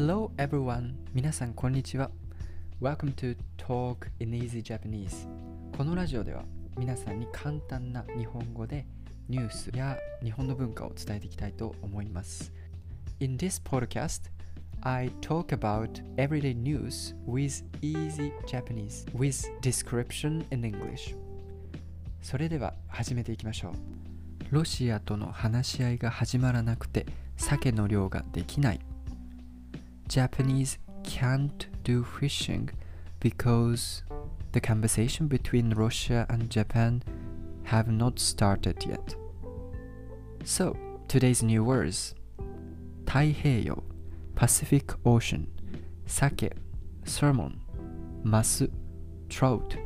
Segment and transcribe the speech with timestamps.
[0.00, 0.94] Hello everyone!
[1.12, 2.10] 皆さんこんにちは。
[2.80, 5.28] Welcome to Talk in Easy Japanese.
[5.76, 6.42] このラジオでは
[6.78, 8.86] 皆さんに簡単な日本語で
[9.28, 12.50] ニュースや日本の文化を伝えていきたいと思います。
[13.20, 14.30] In this podcast,
[14.80, 21.14] I talk about everyday news with easy Japanese with description in English.
[22.22, 23.72] それでは始めていきましょう。
[24.48, 27.04] ロシアとの話し合いが始まらなくて
[27.36, 28.80] 鮭の漁ができない。
[30.09, 32.69] Japanese can't do fishing
[33.19, 34.03] because
[34.51, 37.03] the conversation between Russia and Japan
[37.63, 39.15] have not started yet.
[40.43, 40.75] So,
[41.07, 42.13] today's new words
[43.05, 43.83] 太平洋
[44.35, 45.47] Pacific Ocean
[46.07, 46.51] 鮭
[47.05, 47.53] Salmon
[48.23, 48.69] マス
[49.29, 49.77] Trout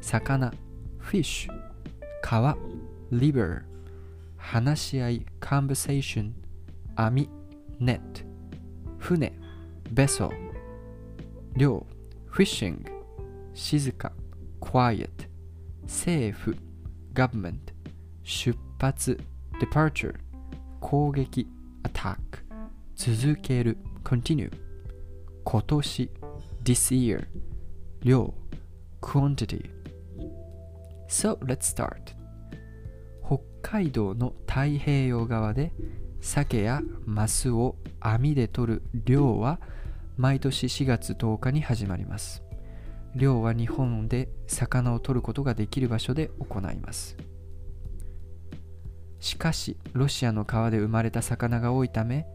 [0.00, 0.52] 魚
[1.00, 1.48] Fish
[2.22, 2.56] 川
[3.10, 3.62] River
[4.36, 6.32] 話し合い Conversation
[6.96, 7.28] 網
[7.80, 8.00] Net
[8.98, 9.32] 船
[9.93, 10.29] Vessel
[11.55, 11.85] 漁
[12.31, 12.85] Fishing
[13.53, 14.11] 静か
[14.59, 15.09] Quiet
[15.83, 16.55] 政府
[17.13, 17.59] Government
[18.23, 19.17] 出発
[19.59, 20.15] Departure
[20.81, 21.47] 攻撃
[21.83, 22.17] Attack
[22.95, 24.51] 続ける Continue
[25.43, 26.09] 今年
[26.63, 27.27] This year
[28.01, 28.33] 量
[29.01, 29.69] Quantity
[31.07, 32.15] So let's start
[33.23, 35.71] 北海道の太平洋側で
[36.25, 39.59] 鮭やマスを網で取る漁は
[40.17, 42.41] 毎年4月10日に始まります。
[43.15, 47.15] 漁は日本で魚を取ることができる場所で行います。
[49.19, 52.25] しかしロシアの川で生まれた魚が多いため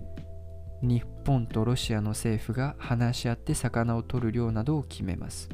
[0.82, 5.48] 日本とロシアの政府が話し合って魚を取る量などを決めます。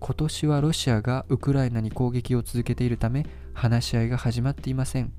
[0.00, 5.14] 今年はロシアがウクライナに攻撃を続けているため話し合いが始まっていません。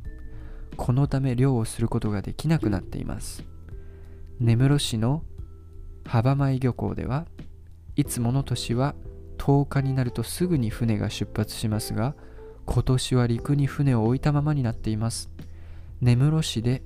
[0.77, 3.43] このため漁をすることができなくなっています。
[4.39, 5.23] 根室市の
[6.05, 7.25] 幅前漁港では
[7.95, 8.95] いつもの年は
[9.37, 12.15] 10日になるとすぐに船が出発しますが
[12.65, 15.29] 今年は陸に船を置いたままになっています。
[16.01, 16.83] 根室市で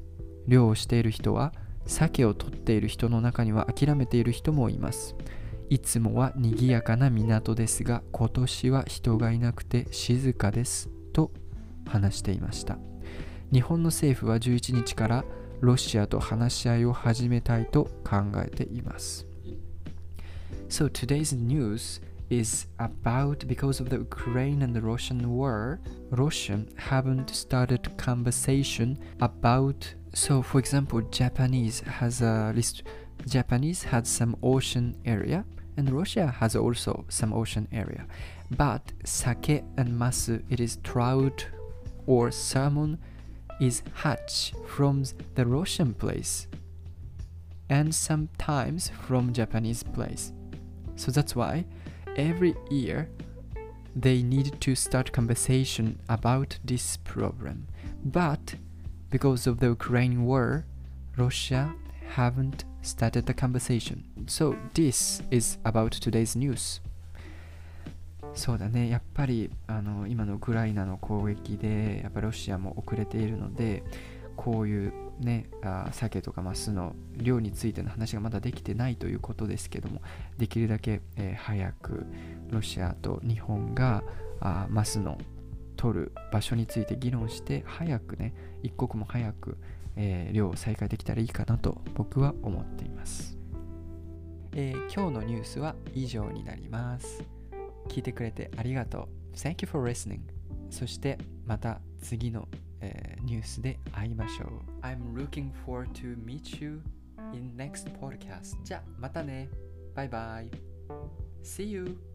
[0.48, 1.54] 漁をしている人は
[1.86, 5.16] 鮭を取っている人の中には諦めている人もいます。
[5.70, 11.32] いつもは賑やかな港ですが今年は人がいなくて静かですと
[11.88, 12.78] 話していました。
[13.53, 15.25] 日本の政府は11日から
[15.61, 19.27] ロシアと話し合いを始めたいと考えています
[20.69, 22.01] So today's news
[22.31, 25.79] is about because of the Ukraine and the Russian war,
[26.11, 32.83] Russia haven't started conversation about so for example Japanese has a list
[33.27, 35.45] Japanese has some ocean area
[35.77, 38.07] and Russia has also some ocean area.
[38.51, 41.47] But sake and masu it is trout
[42.07, 42.99] or salmon
[43.60, 45.04] is hatch from
[45.36, 46.48] the Russian place
[47.70, 50.32] and sometimes from Japanese place.
[50.96, 51.66] So that's why
[52.16, 53.10] every year
[53.96, 57.68] they need to start conversation about this problem.
[58.06, 58.56] But
[59.10, 60.66] because of the Ukraine war,
[61.18, 61.74] Russia
[62.08, 64.04] haven't started the conversation.
[64.28, 66.80] So this is about today's news.
[68.40, 73.84] そうだね、やっぱりあの今のウクライナの攻撃で、やっぱロシアも遅れているので、
[74.38, 80.02] こういうね、あ鮭とかマスの量についての話がまだできてないということですけども、
[80.38, 82.06] できるだけ、えー早く
[82.50, 84.04] ロシアと日本が
[84.40, 85.18] あマスの
[85.76, 88.34] 取る場所について議論して、早くね、
[88.64, 89.58] 一刻も早く、
[89.98, 93.38] えー量を再開できたらいいかなと僕は思っています、
[94.54, 97.39] えー今日のニュースは以上になります。
[97.90, 99.36] 聞いてくれてありがとう。
[99.36, 100.22] Thank you for listening.
[100.70, 102.48] そしてまた次の、
[102.80, 104.82] えーニュースで会いましょう。
[104.82, 106.82] I'm looking forward to meet you
[107.34, 108.56] in next podcast.
[108.64, 109.50] じゃあまたね。
[109.94, 110.50] バイバイ。
[111.44, 112.09] See you!